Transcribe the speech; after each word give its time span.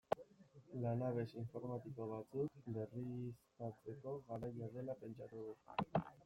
Lanabes 0.85 1.25
informatiko 1.41 2.07
batzuk 2.11 2.55
berriztatzeko 2.79 4.15
garaia 4.31 4.71
dela 4.79 4.97
pentsatu 5.05 5.45
dut. 5.47 5.95